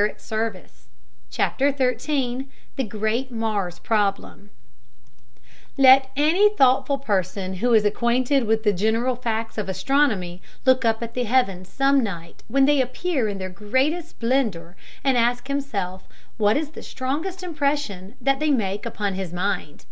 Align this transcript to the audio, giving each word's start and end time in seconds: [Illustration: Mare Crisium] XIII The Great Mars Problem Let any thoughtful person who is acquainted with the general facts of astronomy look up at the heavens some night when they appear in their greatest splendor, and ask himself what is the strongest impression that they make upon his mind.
[Illustration: 0.00 0.66
Mare 1.38 1.72
Crisium] 1.74 1.98
XIII 2.00 2.48
The 2.76 2.84
Great 2.84 3.30
Mars 3.30 3.78
Problem 3.78 4.48
Let 5.76 6.10
any 6.16 6.56
thoughtful 6.56 6.96
person 6.96 7.56
who 7.56 7.74
is 7.74 7.84
acquainted 7.84 8.44
with 8.46 8.62
the 8.62 8.72
general 8.72 9.14
facts 9.14 9.58
of 9.58 9.68
astronomy 9.68 10.40
look 10.64 10.86
up 10.86 11.02
at 11.02 11.12
the 11.12 11.24
heavens 11.24 11.68
some 11.68 12.02
night 12.02 12.42
when 12.48 12.64
they 12.64 12.80
appear 12.80 13.28
in 13.28 13.36
their 13.36 13.50
greatest 13.50 14.08
splendor, 14.08 14.74
and 15.04 15.18
ask 15.18 15.48
himself 15.48 16.08
what 16.38 16.56
is 16.56 16.70
the 16.70 16.82
strongest 16.82 17.42
impression 17.42 18.14
that 18.22 18.40
they 18.40 18.50
make 18.50 18.86
upon 18.86 19.12
his 19.16 19.34
mind. 19.34 19.84